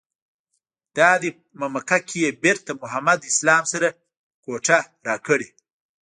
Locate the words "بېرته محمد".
2.43-3.19